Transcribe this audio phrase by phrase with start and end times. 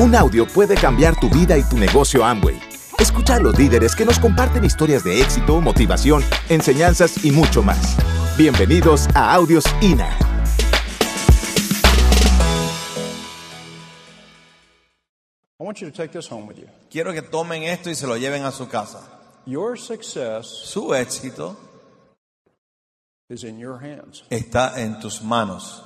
[0.00, 2.56] Un audio puede cambiar tu vida y tu negocio Amway.
[3.00, 7.96] Escucha a los líderes que nos comparten historias de éxito, motivación, enseñanzas y mucho más.
[8.36, 10.08] Bienvenidos a Audios INA.
[15.58, 16.68] I want you to take this home with you.
[16.88, 19.00] Quiero que tomen esto y se lo lleven a su casa.
[19.46, 21.56] Your success Su éxito
[23.28, 25.82] is in your hands, está en tus manos.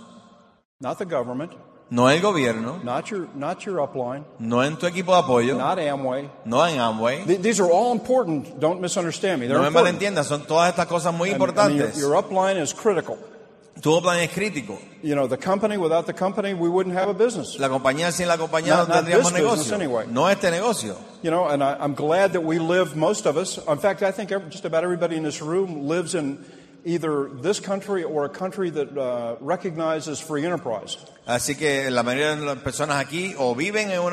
[1.94, 5.12] Not the government, No el gobierno, not your not your upline, no en tu equipo
[5.14, 6.28] de apoyo, not Amway.
[6.46, 7.24] no en Amway.
[7.26, 8.58] Th- These are all important.
[8.58, 9.46] Don't misunderstand me.
[9.46, 9.98] They're No me important.
[10.00, 11.98] malentiendas, son todas estas cosas muy I mean, I mean, your, importantes.
[12.00, 13.18] your upline is critical.
[13.80, 14.78] Tu plan es crítico.
[15.02, 17.58] You know, the company without the company, we wouldn't have a business.
[17.58, 19.74] La compañía sin la compañía Not- no tendríamos negocio.
[19.74, 20.06] anyway.
[20.08, 20.94] No este negocio.
[21.22, 22.94] You know, and I, I'm glad that we live.
[22.96, 26.44] Most of us, in fact, I think just about everybody in this room lives in
[26.84, 30.96] either this country or a country that uh, recognizes free enterprise.
[31.26, 34.12] Así que la mayoría de las personas aquí o viven en un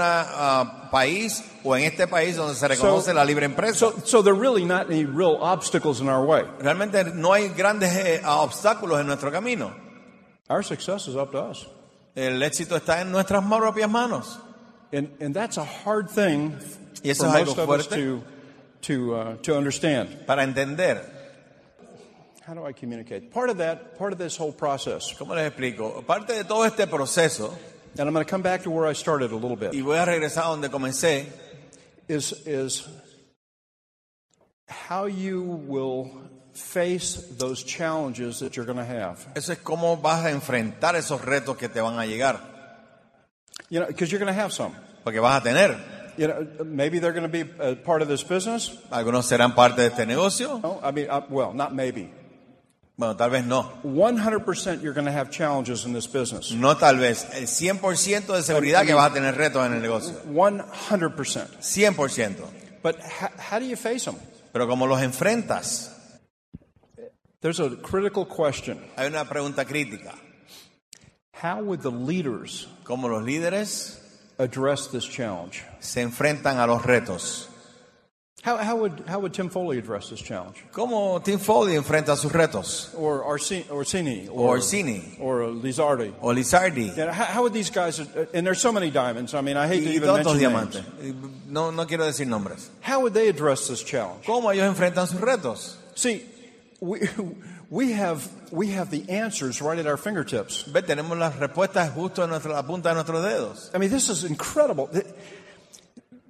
[0.92, 3.74] país o en este país donde se reconoce la libre empresa.
[3.74, 6.44] So, so there are really not any real obstacles in our way.
[6.60, 9.74] Realmente no hay grandes eh, obstáculos en nuestro camino.
[10.50, 11.66] Our success is up to us.
[12.16, 14.38] El éxito está en nuestras propias manos.
[14.92, 16.58] And, and that's a hard thing
[17.04, 18.24] Y eso for es algo most of us to,
[18.82, 20.26] to, uh, to understand.
[20.26, 21.19] Para entender,
[22.50, 23.32] How do I communicate?
[23.32, 26.04] Part of that, part of this whole process, ¿cómo les explico?
[26.04, 27.56] Parte de todo este proceso,
[27.96, 29.98] and I'm going to come back to where I started a little bit, y voy
[29.98, 31.28] a regresar a donde comencé,
[32.08, 32.88] is, is
[34.68, 36.10] how you will
[36.54, 39.28] face those challenges that you're going to have.
[39.36, 42.40] eso es cómo vas a enfrentar esos retos que te van a llegar.
[43.70, 44.74] You know, because you're going to have some.
[45.04, 45.80] Porque vas a tener.
[46.18, 48.76] You know, maybe they're going to be a part of this business.
[48.90, 50.60] Algunos serán parte de este negocio.
[50.64, 52.10] No, I mean, uh, well, not maybe.
[53.00, 53.72] Bueno, tal vez no.
[53.86, 56.52] 100% you're going to have challenges in this business.
[56.52, 57.26] No tal vez.
[57.34, 60.22] El 100% de seguridad que vas a tener retos en el negocio.
[60.26, 61.48] 100%.
[61.62, 62.36] 100%.
[62.84, 64.18] But how, do you face them?
[64.52, 65.96] Pero como los enfrentas,
[67.40, 68.82] There's a critical question.
[68.98, 70.14] hay una pregunta crítica.
[71.42, 74.02] How would the leaders ¿Cómo los líderes
[74.38, 75.64] address this challenge?
[75.80, 77.48] se enfrentan a los retos?
[78.42, 80.64] How, how, would, how would Tim Foley address this challenge?
[80.72, 82.98] ¿Cómo Tim Foley enfrenta sus retos?
[82.98, 84.30] Or Arsi- Orsini?
[84.32, 85.18] Or, Orsini.
[85.20, 86.14] or Lizardi?
[86.22, 86.96] ¿O Lizardi?
[86.96, 89.84] Know, how, how would these guys, and there's so many diamonds, I mean, I hate
[89.84, 90.84] to even mention diamantes.
[91.02, 91.16] names.
[91.22, 92.70] Y No, no quiero decir nombres.
[92.80, 94.24] How would they address this challenge?
[94.26, 95.76] ¿Cómo ellos enfrentan sus retos?
[95.96, 96.24] See,
[96.80, 97.02] we,
[97.70, 100.64] we, have, we have the answers right at our fingertips.
[100.64, 103.70] Ve, tenemos las respuestas justo en nuestra, la punta de nuestros dedos.
[103.76, 104.90] I mean, this is incredible.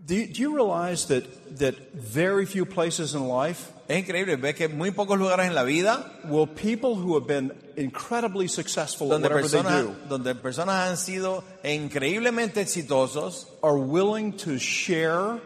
[0.10, 1.24] Do you, do you realize that,
[1.60, 5.64] that very few places in life Es increíble, ves que muy pocos lugares en la
[5.64, 10.36] vida will people who have been incredibly successful at donde whatever they personas, do donde
[10.36, 15.40] personas han sido increíblemente exitosos, are willing to share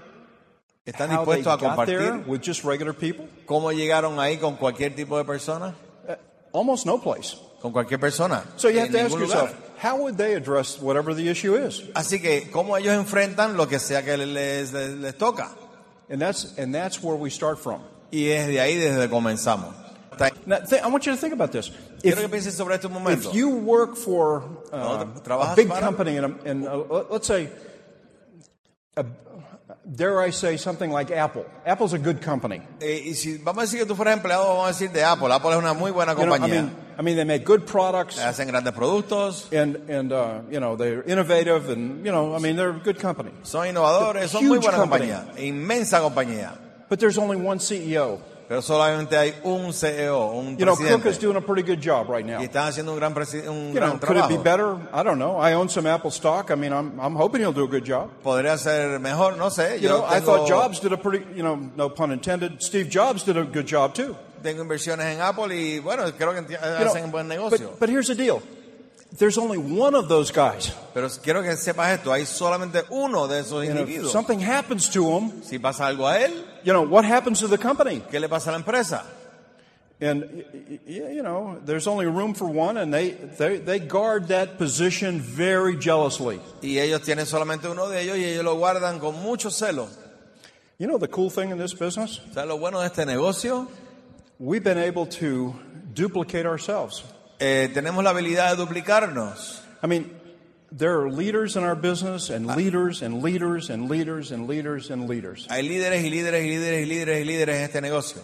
[0.85, 3.28] están how they dispuestos a got there compartir with just regular people?
[3.46, 5.73] cómo llegaron ahí con cualquier tipo de persona,
[6.07, 6.16] uh,
[6.57, 7.38] Almost no place.
[7.62, 8.44] con cualquier persona.
[8.57, 9.72] So you have en to ask ningún yourself, lugar.
[9.84, 11.82] How would they address whatever the issue is?
[11.94, 15.50] Así que, ¿cómo ellos enfrentan lo que sea que les, les, les toca?
[16.10, 17.82] And that's, and that's where we start from.
[18.12, 19.74] Y es de ahí desde comenzamos.
[20.46, 21.72] Now, th- I want you to think about this.
[22.02, 23.30] Quiero que If, pienses sobre este momento.
[23.30, 26.76] if you work for uh, No, a big para- company, and, a, and a,
[27.10, 27.50] let's say,
[28.96, 29.04] a,
[29.86, 31.46] dare I say something like Apple.
[31.66, 32.62] Apple's a good company.
[32.82, 35.32] Eh, y si vamos a decir que tú fueras empleado, vamos a decir de Apple.
[35.34, 36.62] Apple es una muy buena You know, I compañía.
[36.64, 40.76] mean, I mean, they make good products, Hacen grandes productos, and and uh, you know
[40.76, 43.32] they're innovative, and you know, I mean, they're a good company.
[43.44, 45.08] son innovadores, son muy Huge buena company.
[45.08, 46.52] compañía, inmensa compañía.
[46.90, 48.20] But there's only one CEO.
[48.48, 51.20] Pero solamente hay un CEO, un You know, Cook is presidente.
[51.22, 52.40] doing a pretty good job right now.
[52.42, 54.44] Y están haciendo un gran, presi- un You know, gran could it be trabajo.
[54.44, 54.76] better?
[54.94, 55.38] I don't know.
[55.40, 56.52] I own some Apple stock.
[56.52, 58.09] I mean, I'm I'm hoping he'll do a good job.
[58.24, 59.80] Podría ser mejor, no sé.
[59.82, 62.62] You Yo know, I tengo, thought Jobs did a pretty, you know, no pun intended.
[62.62, 64.16] Steve Jobs did a good job too.
[64.44, 67.70] tengo inversiones en Apple y bueno, creo que enti- You know, hacen buen negocio.
[67.72, 68.42] But, but here's the deal.
[69.18, 70.74] There's only one of those guys.
[70.94, 74.11] Pero quiero que sepas esto, hay solamente uno de esos And if individuos.
[74.11, 76.32] something happens to him, Si pasa algo a él,
[76.64, 78.02] you know, what happens to the company?
[78.09, 79.03] ¿qué le pasa a la empresa?
[80.02, 80.43] And,
[80.88, 85.78] you know, there's only room for one, and they, they, they guard that position very
[85.78, 86.41] jealously.
[86.61, 89.88] Y ellos tienen solamente uno de ellos y ellos lo guardan con mucho celo.
[90.79, 92.20] You know, the cool thing in this business?
[92.34, 93.67] Sea, lo bueno de este negocio,
[94.40, 95.53] We've been able to
[95.93, 97.03] duplicate ourselves.
[97.45, 99.61] Eh, tenemos la habilidad de duplicarnos.
[99.84, 100.11] I mean,
[100.72, 105.09] there are leaders in our business, and leaders, and leaders, and leaders, and leaders, and
[105.09, 105.45] leaders.
[105.49, 108.22] Hay líderes y líderes y líderes y líderes y líderes en este negocio.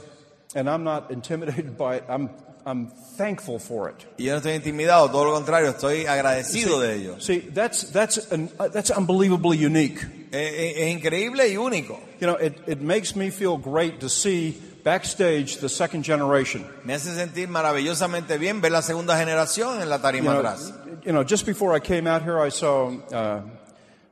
[0.55, 2.05] And I'm not intimidated by it.
[2.09, 2.29] I'm
[2.65, 4.05] I'm thankful for it.
[4.17, 7.19] Y yo no estoy intimidado, todo lo contrario, estoy agradecido de ello.
[7.19, 9.97] See, that's, that's, an, uh, that's unbelievably unique.
[10.31, 11.99] Es, es- es increíble y único.
[12.19, 16.65] You know, it, it makes me feel great to see backstage the second generation.
[16.83, 20.73] Me hace sentir maravillosamente bien ver la segunda generación en la You know, atrás.
[21.05, 23.41] you know, just before I came out here, I saw uh,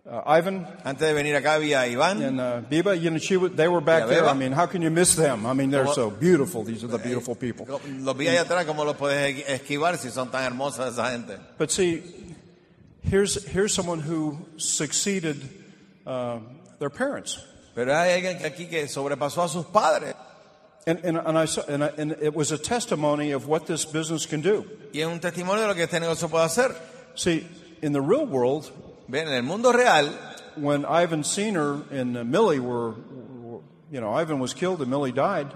[0.09, 2.95] uh, Ivan Antes de venir acá había Iván, and uh, Biba.
[2.99, 4.25] You know, she, they were back there.
[4.25, 5.45] I mean, how can you miss them?
[5.45, 6.63] I mean, they're Como- so beautiful.
[6.63, 7.65] These are the beautiful people.
[7.99, 11.37] los vi ahí atrás, ¿cómo los puedes esquivar si son tan hermosas esa gente?
[11.57, 12.03] But see,
[13.03, 15.37] here's, here's someone who succeeded
[16.05, 16.39] uh,
[16.79, 17.39] their parents.
[17.75, 20.15] Pero hay alguien aquí que sobrepasó a sus padres.
[20.87, 23.83] And, and, and, I saw, and, I, and it was a testimony of what this
[23.83, 24.65] business can do.
[24.93, 26.73] Y es un testimonio de lo que este negocio puede hacer.
[27.13, 27.45] See,
[27.81, 28.71] in the real world,
[29.09, 30.07] Ven, en el mundo real,
[30.55, 33.59] when Ivan Senior and uh, Millie were, were,
[33.91, 35.51] you know, Ivan was killed and Millie died,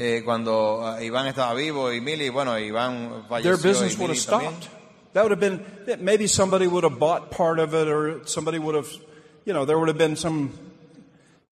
[0.00, 4.18] eh, cuando ah, Iván estaba vivo y Millie, bueno, Iván their business y would have
[4.18, 4.68] stopped.
[5.12, 5.64] That would have been,
[6.04, 8.88] maybe somebody would have bought part of it or somebody would have,
[9.44, 10.52] you know, there would have been some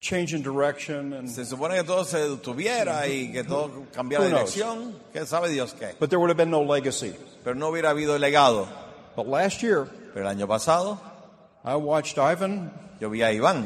[0.01, 1.13] change in direction.
[1.13, 4.95] And, Se supone que todo se detuviera y que todo cambiara de dirección.
[5.13, 5.95] ¿Qué sabe Dios qué?
[5.99, 7.13] but there would have been no legacy.
[7.43, 8.67] Pero no hubiera habido legado.
[9.15, 10.99] But last year, Pero el año pasado,
[11.63, 13.65] I watched Ivan yo vi a Iván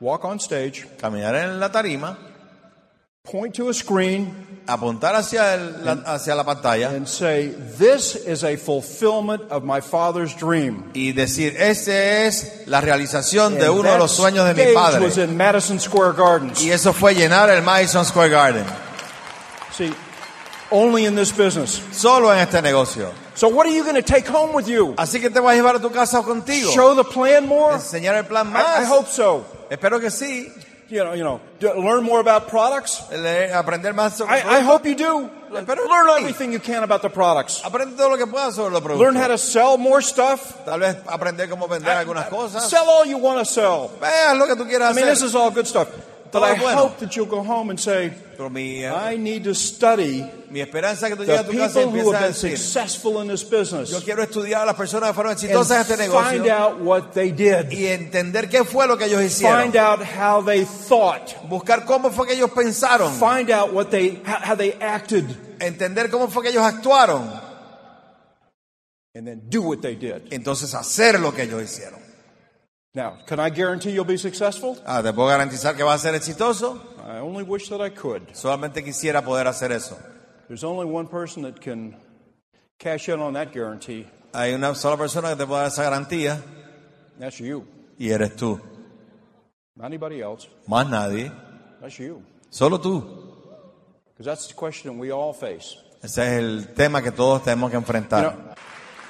[0.00, 2.16] walk on stage, caminar en la tarima,
[3.24, 4.34] point to a screen,
[4.66, 7.48] apuntar hacia, el- la, hacia la pantalla and say,
[7.78, 10.90] This is a fulfillment of my father's dream.
[10.94, 14.60] y decir, esta es la realización de And uno de that los sueños de mi
[14.60, 15.00] stage padre.
[15.06, 16.62] was in Madison Square Gardens.
[16.62, 18.66] Y eso fue llenar el Madison Square Garden.
[19.72, 19.90] See,
[20.70, 21.80] only in this business.
[21.92, 23.10] Solo en este negocio.
[23.34, 24.94] So what are you going to take home with you?
[24.98, 26.70] Así que te vas a llevar a tu casa contigo.
[26.72, 27.74] Show the plan more?
[27.76, 28.80] Enseñar el plan más.
[28.80, 29.46] I, I hope so.
[29.70, 30.52] Espero que sí.
[30.94, 33.02] You know, you know, learn more about products.
[33.10, 35.28] Aprender más sobre I, I hope you do.
[35.52, 36.20] Espero Learn sí.
[36.20, 37.62] everything you can about the products.
[37.64, 39.00] Aprende todo lo que puedas sobre los productos.
[39.00, 40.64] Learn how to sell more stuff.
[40.64, 42.70] Tal vez aprender cómo vender algunas cosas.
[42.70, 43.90] Sell all you want to sell.
[44.00, 45.14] Veas lo que tú quieras I mean, hacer.
[45.14, 45.88] this is all good stuff.
[46.34, 46.82] Todo I es bueno.
[46.82, 50.60] hope that you'll go home and say, Pero mi, eh, I need to study mi
[50.60, 52.58] esperanza es que tú llegues the a tu casa y empieces a have been decir,
[52.58, 56.42] successful in this yo quiero estudiar a las personas que fueron exitosas en este find
[56.42, 57.70] negocio out what they did.
[57.70, 59.62] y entender qué fue lo que ellos hicieron.
[59.62, 61.34] Find out how they thought.
[61.48, 63.12] Buscar cómo fue que ellos pensaron.
[63.14, 65.24] Find out what they, how, how they acted,
[65.60, 67.30] Entender cómo fue que ellos actuaron.
[69.16, 70.32] and then do what they did.
[70.32, 72.00] Entonces hacer lo que ellos hicieron.
[72.94, 74.76] Now, can I guarantee you'll be successful?
[74.86, 76.80] Ah, ¿Te puedo garantizar que vas a ser exitoso?
[77.04, 78.22] I only wish that I could.
[78.34, 79.98] Solamente quisiera poder hacer eso.
[80.48, 81.96] There's only one person that can
[82.78, 84.06] cash in on that guarantee.
[84.32, 86.40] Hay una sola persona que te puede dar esa garantía
[87.18, 87.64] That's you.
[87.98, 88.60] y eres tú.
[89.76, 90.48] Not anybody else.
[90.68, 91.32] Más nadie.
[91.80, 92.22] That's you.
[92.50, 93.02] Solo tú.
[94.12, 95.76] Because that's the question we all face.
[96.02, 98.22] Ese es el tema que todos tenemos que You enfrentar.
[98.36, 98.54] know,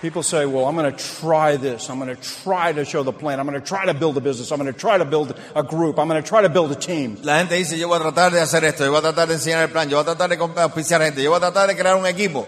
[0.04, 1.88] people say, well, I'm going to try this.
[1.88, 3.40] I'm going to try to show the plan.
[3.40, 4.52] I'm going to try to build a business.
[4.52, 5.98] I'm going to try to build a group.
[5.98, 7.16] I'm going to try to build a team.
[7.22, 9.34] La gente dice, yo voy a tratar de hacer esto, yo voy a tratar de
[9.36, 11.74] enseñar el plan, yo voy a tratar de auspiciar gente, yo voy a tratar de
[11.74, 12.46] crear un equipo.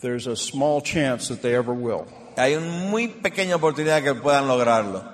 [0.00, 2.06] There's a small chance that they ever will.
[2.36, 5.04] Hay una muy pequeña oportunidad que puedan lograrlo.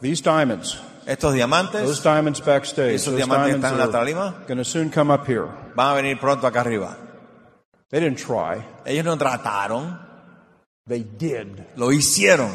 [0.00, 4.46] These diamonds, Estos diamantes those diamonds backstage, Esos diamantes diamonds están en la are tarima.
[4.48, 5.46] going to soon come up here.
[5.76, 6.96] van a venir pronto acá arriba.
[7.90, 8.64] They didn't try.
[8.86, 9.98] Ellos no trataron,
[10.86, 11.66] They did.
[11.76, 12.52] lo hicieron.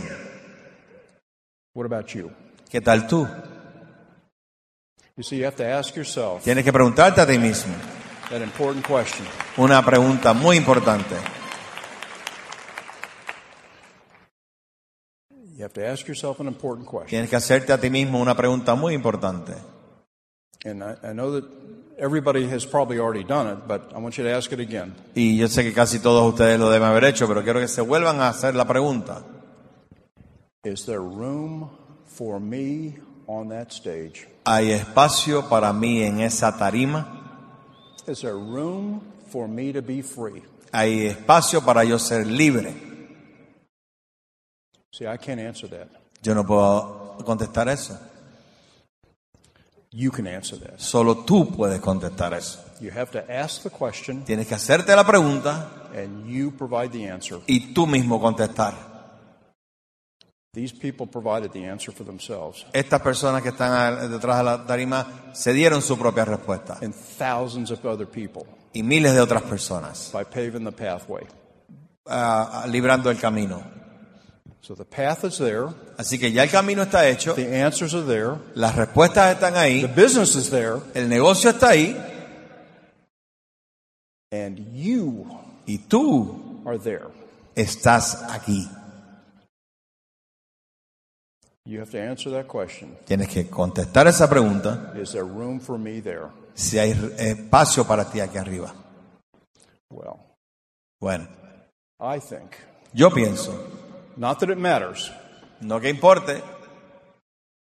[1.73, 2.31] What about you?
[2.69, 3.27] ¿Qué tal tú?
[5.17, 7.73] You see, you have to ask yourself Tienes que preguntarte a ti mismo
[8.29, 9.25] that important question.
[9.57, 11.15] una pregunta muy importante.
[15.57, 17.07] You have to ask yourself an important question.
[17.09, 19.53] Tienes que hacerte a ti mismo una pregunta muy importante.
[20.65, 21.45] And I, I know that
[21.97, 24.95] everybody has probably already done it, but I want you to ask it again.
[25.15, 27.81] Y yo sé que casi todos ustedes lo deben haber hecho, pero quiero que se
[27.81, 29.23] vuelvan a hacer la pregunta.
[30.63, 31.69] Is there room
[32.07, 34.27] for me on that stage?
[34.45, 37.05] ¿Hay espacio para mí en esa tarima?
[38.07, 40.43] Is there room for me to be free?
[40.71, 42.73] ¿Hay espacio para yo ser libre?
[44.91, 45.89] See, I can't answer that.
[46.23, 47.97] Yo no puedo contestar eso.
[49.97, 50.77] You can answer that.
[50.79, 52.59] Solo tú puedes contestar eso.
[52.81, 57.09] You have to ask the question Tienes que hacerte la pregunta and you provide the
[57.09, 57.39] answer.
[57.47, 58.73] y tú mismo contestar.
[60.53, 64.65] These people provided the answer for themselves, Estas personas que están a- detrás de la
[64.65, 69.43] tarima se dieron su propia respuesta and thousands of other people y miles de otras
[69.43, 71.25] personas by paving the pathway.
[72.07, 73.63] ah, ah, librando el camino.
[73.63, 74.54] So the path is there,
[75.97, 79.59] Así que ya el camino está hecho, the answers are there, las respuestas están the
[79.59, 81.95] ahí, business is there, el negocio está ahí
[84.31, 85.25] And you
[85.67, 87.07] Y tú are there.
[87.55, 88.67] estás aquí.
[91.67, 92.95] You have to answer that question.
[93.05, 96.27] Tienes que contestar esa pregunta Is there room for me there?
[96.53, 98.73] si hay espacio para ti aquí arriba.
[99.89, 100.19] Well,
[100.99, 101.27] Bueno,
[101.99, 102.51] I think,
[102.93, 103.53] yo pienso,
[104.17, 105.11] not that it matters,
[105.61, 106.41] no que importe,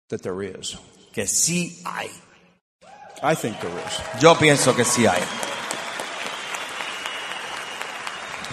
[0.09, 0.77] that there is.
[1.13, 2.11] que sí hay.
[3.23, 4.21] I think there is.
[4.23, 5.23] Yo pienso que sí hay.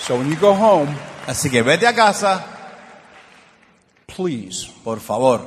[0.01, 0.89] So when you go home,
[1.27, 2.43] Así que vete a casa,
[4.07, 5.41] please por favor,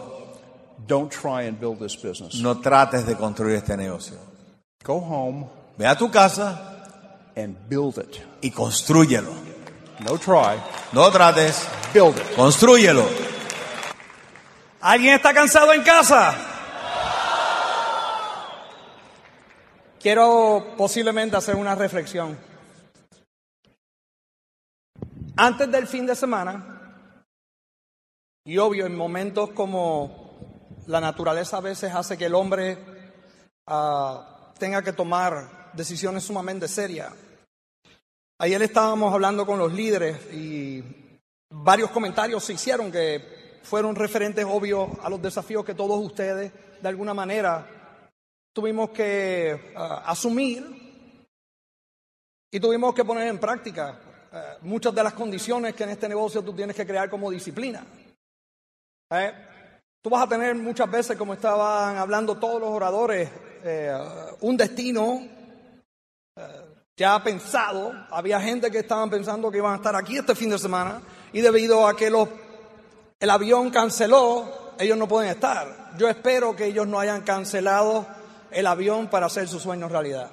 [0.87, 2.40] don't try and build this business.
[2.40, 4.16] no trates de construir este negocio.
[4.84, 5.46] Go home
[5.78, 8.20] Ve a tu casa and build it.
[8.42, 9.32] y construyelo.
[10.04, 10.61] No try,
[10.92, 12.35] No trates, build it.
[12.35, 13.04] construyelo.
[14.80, 16.35] ¿Alguien está cansado en casa?
[20.00, 22.37] Quiero posiblemente hacer una reflexión.
[25.37, 27.04] Antes del fin de semana,
[28.44, 30.32] y obvio, en momentos como
[30.87, 32.76] la naturaleza a veces hace que el hombre
[33.68, 37.12] ah, tenga que tomar decisiones sumamente serias.
[38.42, 40.82] Ayer estábamos hablando con los líderes y
[41.49, 46.50] varios comentarios se hicieron que fueron referentes obvios a los desafíos que todos ustedes,
[46.82, 47.64] de alguna manera,
[48.52, 50.66] tuvimos que ah, asumir
[52.50, 54.00] y tuvimos que poner en práctica
[54.32, 57.87] eh, muchas de las condiciones que en este negocio tú tienes que crear como disciplina.
[59.11, 59.32] Eh,
[60.02, 63.30] Tú vas a tener muchas veces, como estaban hablando todos los oradores,
[63.62, 63.96] eh,
[64.40, 65.41] un destino
[67.02, 67.92] ya pensado.
[68.12, 71.40] Había gente que estaban pensando que iban a estar aquí este fin de semana y
[71.40, 75.97] debido a que el avión canceló, ellos no pueden estar.
[75.99, 78.06] Yo espero que ellos no hayan cancelado
[78.52, 80.30] el avión para hacer sus sueños realidad.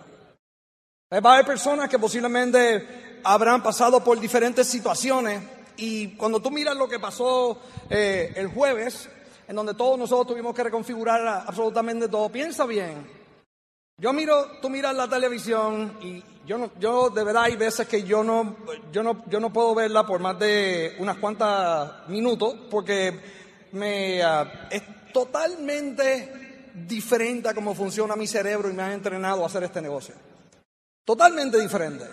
[1.10, 5.42] Eh, Va a haber personas que posiblemente habrán pasado por diferentes situaciones
[5.76, 7.60] y cuando tú miras lo que pasó
[7.90, 9.10] eh, el jueves,
[9.48, 13.19] en donde todos nosotros tuvimos que reconfigurar absolutamente todo, piensa bien.
[14.00, 18.04] Yo miro, tú miras la televisión y yo no, yo de verdad hay veces que
[18.04, 18.56] yo no,
[18.94, 23.20] yo no, yo no puedo verla por más de unas cuantas minutos porque
[23.74, 29.48] me ah, es totalmente diferente a cómo funciona mi cerebro y me han entrenado a
[29.48, 30.16] hacer este negocio.
[31.04, 32.06] Totalmente diferente.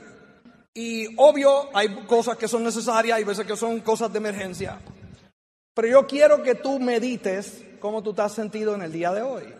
[0.75, 4.81] Y obvio, hay cosas que son necesarias, hay veces que son cosas de emergencia.
[5.73, 9.23] Pero yo quiero que tú medites cómo tú te has sentido en el día de
[9.23, 9.55] hoy.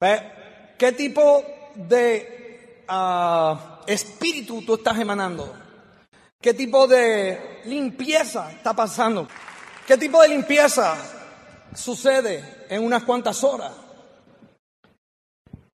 [0.00, 0.45] ¿Ve?
[0.78, 1.42] ¿Qué tipo
[1.74, 5.54] de ah, espíritu tú estás emanando?
[6.40, 9.26] ¿Qué tipo de limpieza está pasando?
[9.86, 10.96] ¿Qué tipo de limpieza
[11.74, 13.72] sucede en unas cuantas horas?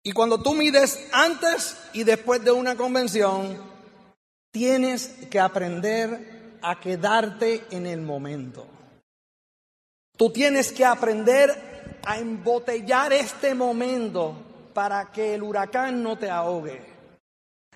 [0.05, 3.59] Y cuando tú mides antes y después de una convención,
[4.53, 8.67] tienes que aprender a quedarte en el momento.
[10.17, 16.93] Tú tienes que aprender a embotellar este momento para que el huracán no te ahogue.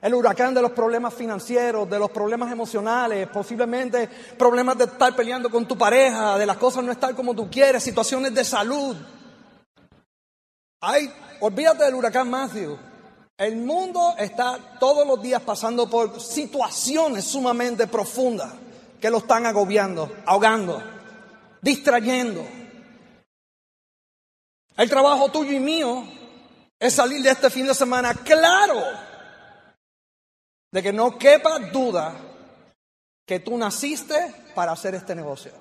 [0.00, 5.50] El huracán de los problemas financieros, de los problemas emocionales, posiblemente problemas de estar peleando
[5.50, 8.96] con tu pareja, de las cosas no estar como tú quieres, situaciones de salud.
[10.80, 11.10] Ay,
[11.40, 12.78] olvídate del huracán Matthew.
[13.38, 18.52] El mundo está todos los días pasando por situaciones sumamente profundas
[19.00, 20.82] que lo están agobiando, ahogando,
[21.60, 22.46] distrayendo.
[24.76, 26.04] El trabajo tuyo y mío
[26.78, 28.82] es salir de este fin de semana claro
[30.70, 32.14] de que no quepa duda
[33.26, 35.52] que tú naciste para hacer este negocio.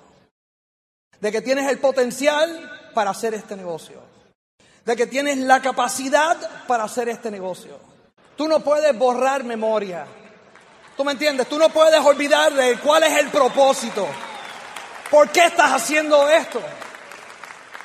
[1.20, 4.00] De que tienes el potencial para hacer este negocio.
[4.84, 7.78] De que tienes la capacidad para hacer este negocio.
[8.36, 10.06] Tú no puedes borrar memoria.
[10.96, 11.48] ¿Tú me entiendes?
[11.48, 14.06] Tú no puedes olvidar de cuál es el propósito.
[15.10, 16.60] ¿Por qué estás haciendo esto?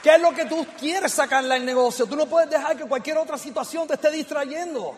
[0.01, 2.08] ¿Qué es lo que tú quieres sacarle al negocio?
[2.08, 4.98] Tú no puedes dejar que cualquier otra situación te esté distrayendo.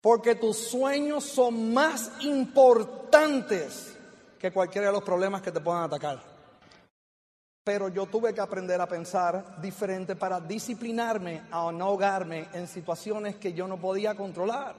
[0.00, 3.96] Porque tus sueños son más importantes
[4.38, 6.20] que cualquiera de los problemas que te puedan atacar.
[7.62, 13.36] Pero yo tuve que aprender a pensar diferente para disciplinarme, a no ahogarme en situaciones
[13.36, 14.74] que yo no podía controlar.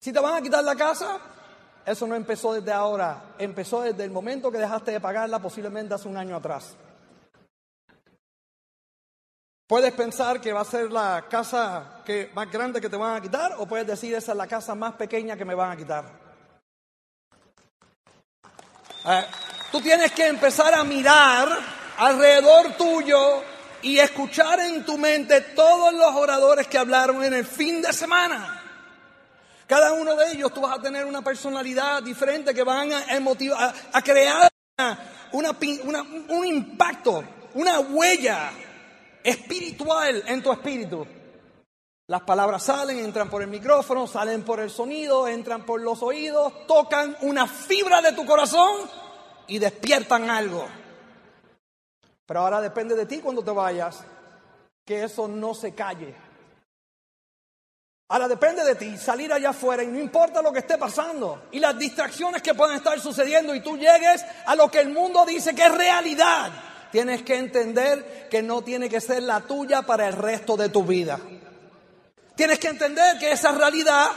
[0.00, 1.18] Si te van a quitar la casa,
[1.86, 6.08] eso no empezó desde ahora, empezó desde el momento que dejaste de pagarla, posiblemente hace
[6.08, 6.76] un año atrás.
[9.70, 13.20] Puedes pensar que va a ser la casa que, más grande que te van a
[13.20, 16.06] quitar o puedes decir esa es la casa más pequeña que me van a quitar.
[19.06, 19.24] Eh,
[19.70, 21.48] tú tienes que empezar a mirar
[21.98, 23.44] alrededor tuyo
[23.82, 28.60] y escuchar en tu mente todos los oradores que hablaron en el fin de semana.
[29.68, 33.74] Cada uno de ellos tú vas a tener una personalidad diferente que van a, a-
[33.92, 34.48] a crear
[35.30, 37.22] una- una- un impacto,
[37.54, 38.50] una huella
[39.22, 41.06] espiritual en tu espíritu.
[42.06, 46.66] Las palabras salen, entran por el micrófono, salen por el sonido, entran por los oídos,
[46.66, 48.80] tocan una fibra de tu corazón
[49.46, 50.66] y despiertan algo.
[52.26, 54.04] Pero ahora depende de ti cuando te vayas,
[54.84, 56.16] que eso no se calle.
[58.08, 61.60] Ahora depende de ti salir allá afuera y no importa lo que esté pasando y
[61.60, 65.54] las distracciones que puedan estar sucediendo y tú llegues a lo que el mundo dice
[65.54, 66.50] que es realidad.
[66.92, 70.84] Tienes que entender que no tiene que ser la tuya para el resto de tu
[70.84, 71.20] vida.
[72.34, 74.08] Tienes que entender que esa realidad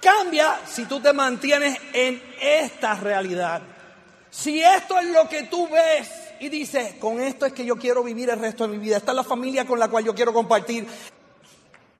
[0.00, 3.62] cambia si tú te mantienes en esta realidad.
[4.30, 8.02] Si esto es lo que tú ves y dices, con esto es que yo quiero
[8.02, 10.32] vivir el resto de mi vida, esta es la familia con la cual yo quiero
[10.32, 10.86] compartir.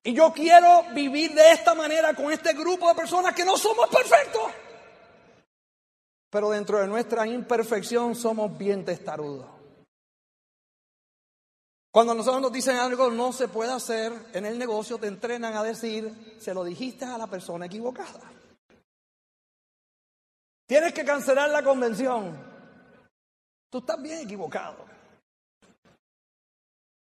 [0.03, 3.89] Y yo quiero vivir de esta manera con este grupo de personas que no somos
[3.89, 4.51] perfectos.
[6.29, 9.52] Pero dentro de nuestra imperfección somos bien testarudos.
[11.93, 15.63] Cuando nosotros nos dicen algo no se puede hacer en el negocio, te entrenan a
[15.63, 18.33] decir, se lo dijiste a la persona equivocada.
[20.67, 22.35] Tienes que cancelar la convención.
[23.69, 24.87] Tú estás bien equivocado.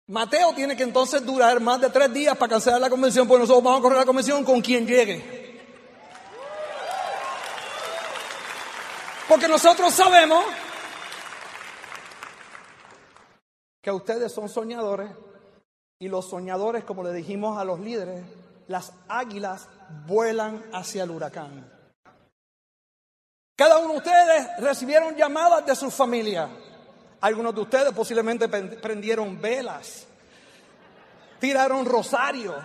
[0.07, 3.63] Mateo tiene que entonces durar más de tres días para cancelar la convención, porque nosotros
[3.63, 5.41] vamos a correr la convención con quien llegue.
[9.29, 10.43] Porque nosotros sabemos
[13.81, 15.11] que ustedes son soñadores
[15.99, 18.23] y los soñadores, como le dijimos a los líderes,
[18.67, 19.67] las águilas
[20.07, 21.69] vuelan hacia el huracán.
[23.55, 26.49] Cada uno de ustedes recibieron llamadas de su familia.
[27.21, 30.07] Algunos de ustedes posiblemente prendieron velas,
[31.39, 32.55] tiraron rosario,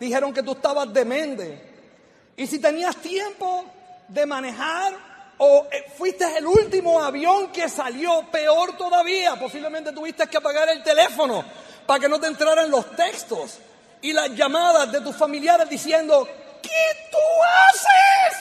[0.00, 2.32] dijeron que tú estabas demente.
[2.36, 3.64] Y si tenías tiempo
[4.08, 5.09] de manejar
[5.42, 10.82] o eh, fuiste el último avión que salió, peor todavía, posiblemente tuviste que apagar el
[10.82, 11.42] teléfono
[11.86, 13.58] para que no te entraran los textos
[14.02, 16.28] y las llamadas de tus familiares diciendo,
[16.60, 17.18] ¿qué tú
[17.70, 18.38] haces?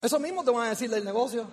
[0.00, 1.46] Eso mismo te van a decir del negocio.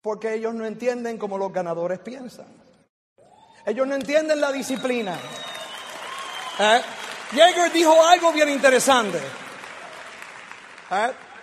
[0.00, 2.46] Porque ellos no entienden como los ganadores piensan.
[3.64, 5.16] Ellos no entienden la disciplina.
[6.58, 6.82] ¿Eh?
[7.34, 9.20] Jaeger dijo algo bien interesante.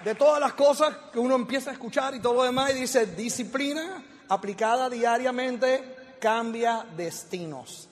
[0.03, 3.07] De todas las cosas que uno empieza a escuchar y todo lo demás, y dice,
[3.07, 7.89] disciplina aplicada diariamente cambia destinos.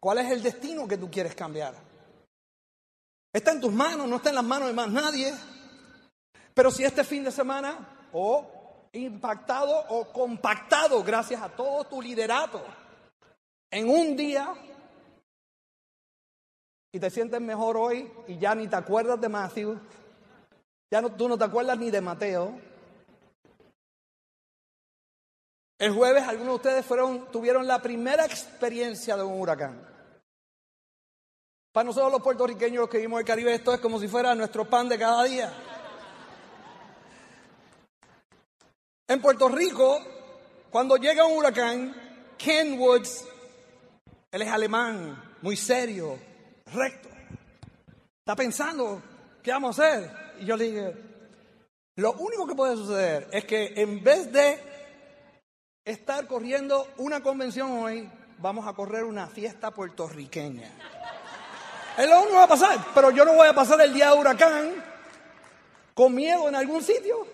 [0.00, 1.74] ¿Cuál es el destino que tú quieres cambiar?
[3.32, 5.34] Está en tus manos, no está en las manos de más nadie.
[6.54, 12.64] Pero si este fin de semana, o impactado o compactado gracias a todo tu liderato,
[13.70, 14.48] en un día,
[16.94, 19.76] y te sientes mejor hoy y ya ni te acuerdas de Matthew,
[20.88, 22.56] ya no, tú no te acuerdas ni de Mateo.
[25.76, 29.84] El jueves algunos de ustedes fueron, tuvieron la primera experiencia de un huracán.
[31.72, 34.32] Para nosotros los puertorriqueños, los que vivimos en el Caribe, esto es como si fuera
[34.36, 35.52] nuestro pan de cada día.
[39.08, 39.98] En Puerto Rico,
[40.70, 41.92] cuando llega un huracán,
[42.38, 43.24] Ken Woods,
[44.30, 46.33] él es alemán, muy serio,
[46.74, 47.08] recto.
[48.18, 49.02] Está pensando,
[49.42, 50.10] ¿qué vamos a hacer?
[50.40, 50.94] Y yo le dije,
[51.96, 54.58] lo único que puede suceder es que en vez de
[55.84, 60.70] estar corriendo una convención hoy, vamos a correr una fiesta puertorriqueña.
[61.96, 64.10] Es lo único que va a pasar, pero yo no voy a pasar el día
[64.10, 64.84] de huracán
[65.94, 67.26] con miedo en algún sitio.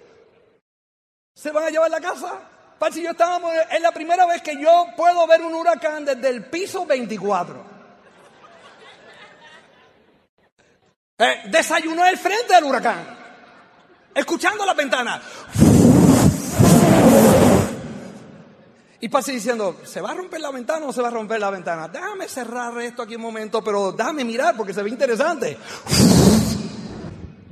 [1.34, 2.38] ¿Se van a llevar la casa?
[2.78, 6.28] Para si yo estábamos, es la primera vez que yo puedo ver un huracán desde
[6.28, 7.69] el piso 24.
[11.22, 12.96] Eh, desayunó al frente del huracán,
[14.14, 15.20] escuchando la ventana.
[19.00, 21.38] Y Pasi diciendo, ¿se va a romper la ventana o no se va a romper
[21.38, 21.88] la ventana?
[21.88, 25.58] Déjame cerrar esto aquí un momento, pero déjame mirar porque se ve interesante.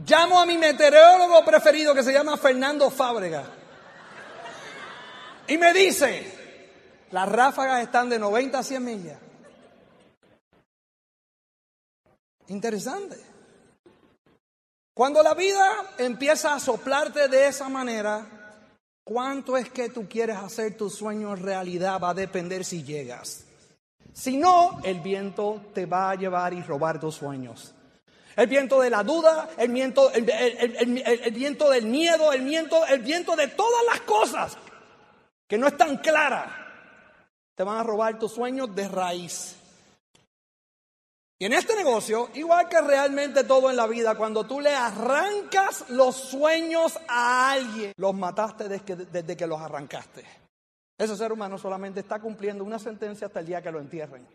[0.06, 3.44] Llamo a mi meteorólogo preferido que se llama Fernando Fábrega.
[5.46, 9.18] Y me dice, las ráfagas están de 90 a 100 millas.
[12.46, 13.37] Interesante.
[14.98, 18.26] Cuando la vida empieza a soplarte de esa manera,
[19.04, 23.44] cuánto es que tú quieres hacer tus sueños realidad va a depender si llegas.
[24.12, 27.72] Si no, el viento te va a llevar y robar tus sueños.
[28.34, 32.98] El viento de la duda, el viento, el, el- viento del miedo, el viento, el
[33.00, 34.56] viento de todas las cosas
[35.46, 36.48] que no están claras,
[37.54, 39.57] te van a robar tus sueños de raíz.
[41.40, 45.88] Y en este negocio, igual que realmente todo en la vida, cuando tú le arrancas
[45.90, 50.24] los sueños a alguien, los mataste desde que, desde que los arrancaste.
[50.98, 54.26] Ese ser humano solamente está cumpliendo una sentencia hasta el día que lo entierren.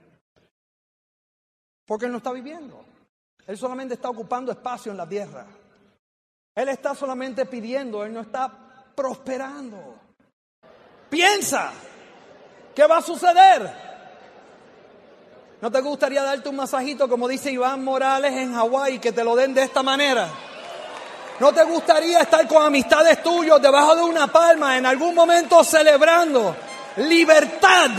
[1.86, 2.86] Porque él no está viviendo.
[3.46, 5.46] Él solamente está ocupando espacio en la tierra.
[6.56, 8.50] Él está solamente pidiendo, él no está
[8.96, 10.00] prosperando.
[11.10, 11.74] Piensa,
[12.74, 13.83] ¿qué va a suceder?
[15.64, 19.34] ¿No te gustaría darte un masajito como dice Iván Morales en Hawái, que te lo
[19.34, 20.28] den de esta manera?
[21.40, 26.54] ¿No te gustaría estar con amistades tuyos debajo de una palma en algún momento celebrando
[26.98, 27.92] libertad?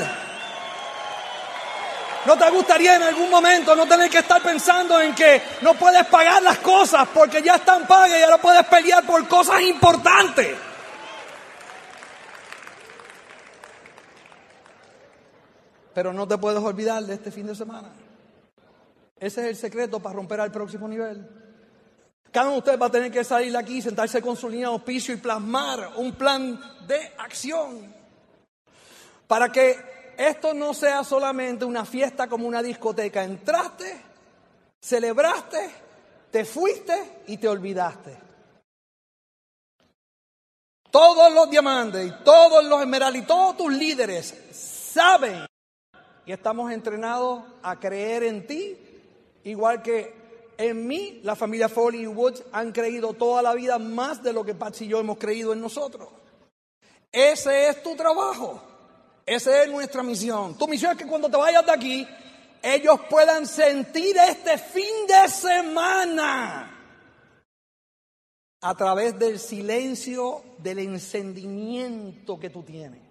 [2.26, 6.04] ¿No te gustaría en algún momento no tener que estar pensando en que no puedes
[6.08, 10.54] pagar las cosas porque ya están pagas y ahora puedes pelear por cosas importantes?
[15.94, 17.90] Pero no te puedes olvidar de este fin de semana.
[19.16, 21.26] Ese es el secreto para romper al próximo nivel.
[22.32, 24.66] Cada uno de ustedes va a tener que salir de aquí, sentarse con su línea
[24.66, 27.94] de auspicio y plasmar un plan de acción.
[29.28, 33.22] Para que esto no sea solamente una fiesta como una discoteca.
[33.22, 34.00] Entraste,
[34.80, 35.70] celebraste,
[36.32, 38.18] te fuiste y te olvidaste.
[40.90, 45.46] Todos los diamantes y todos los esmeraldas y todos tus líderes saben
[46.26, 48.76] y estamos entrenados a creer en ti,
[49.44, 50.24] igual que
[50.56, 54.44] en mí, la familia Foley y Woods han creído toda la vida más de lo
[54.44, 56.08] que Patsy y yo hemos creído en nosotros.
[57.10, 58.60] Ese es tu trabajo,
[59.26, 60.56] esa es nuestra misión.
[60.56, 62.08] Tu misión es que cuando te vayas de aquí,
[62.62, 66.70] ellos puedan sentir este fin de semana
[68.60, 73.02] a través del silencio, del encendimiento que tú tienes.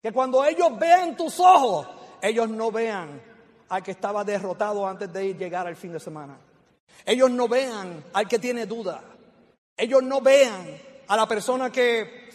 [0.00, 1.88] Que cuando ellos vean tus ojos,
[2.24, 3.20] ellos no vean
[3.68, 6.38] al que estaba derrotado antes de llegar al fin de semana.
[7.04, 9.02] Ellos no vean al que tiene duda.
[9.76, 10.66] Ellos no vean
[11.06, 12.30] a la persona que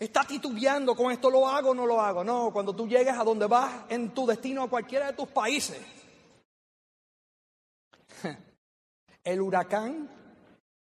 [0.00, 2.24] está titubeando con esto lo hago o no lo hago.
[2.24, 5.80] No, cuando tú llegues a donde vas en tu destino a cualquiera de tus países,
[9.22, 10.08] el huracán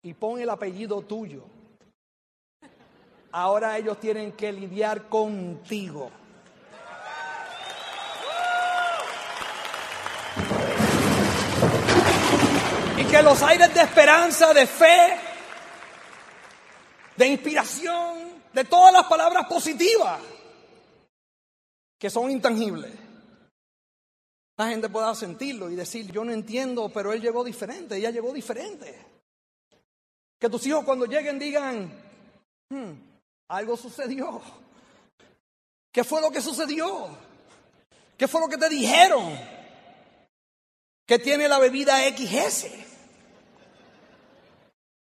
[0.00, 1.44] y pon el apellido tuyo.
[3.32, 6.10] Ahora ellos tienen que lidiar contigo.
[13.10, 15.16] Que los aires de esperanza, de fe,
[17.16, 20.20] de inspiración, de todas las palabras positivas
[21.98, 22.92] que son intangibles,
[24.56, 28.32] la gente pueda sentirlo y decir, yo no entiendo, pero él llegó diferente, ella llegó
[28.32, 28.96] diferente.
[30.38, 31.92] Que tus hijos cuando lleguen digan,
[32.68, 32.92] hmm,
[33.48, 34.40] algo sucedió.
[35.90, 37.08] ¿Qué fue lo que sucedió?
[38.16, 39.36] ¿Qué fue lo que te dijeron?
[41.04, 42.89] Que tiene la bebida XS.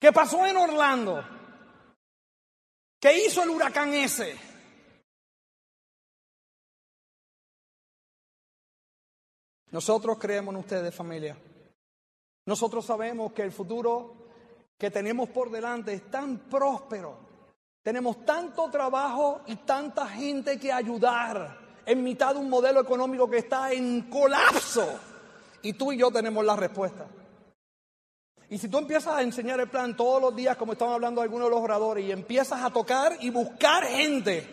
[0.05, 1.19] ¿Qué pasó en Orlando?
[2.99, 4.37] ¿Qué hizo el huracán ese?
[9.71, 11.35] Nosotros creemos en ustedes, familia.
[12.45, 14.27] Nosotros sabemos que el futuro
[14.77, 17.17] que tenemos por delante es tan próspero.
[17.81, 23.39] Tenemos tanto trabajo y tanta gente que ayudar en mitad de un modelo económico que
[23.39, 24.99] está en colapso.
[25.63, 27.07] Y tú y yo tenemos la respuesta.
[28.49, 31.47] Y si tú empiezas a enseñar el plan todos los días, como estaban hablando algunos
[31.47, 34.47] de los oradores, y empiezas a tocar y buscar gente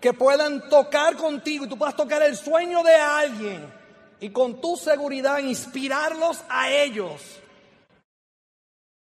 [0.00, 3.72] que puedan tocar contigo y tú puedas tocar el sueño de alguien
[4.20, 7.40] y con tu seguridad inspirarlos a ellos,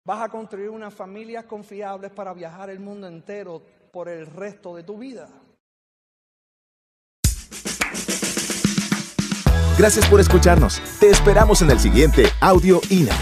[0.04, 4.82] vas a construir unas familias confiables para viajar el mundo entero por el resto de
[4.82, 5.28] tu vida.
[9.78, 10.80] Gracias por escucharnos.
[11.00, 13.16] Te esperamos en el siguiente Audio INA.